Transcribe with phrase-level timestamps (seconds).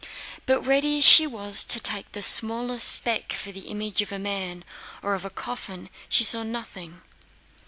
[0.47, 4.17] But ready as she was to take the smallest speck for the image of a
[4.17, 4.63] man
[5.03, 7.03] or of a coffin, she saw nothing.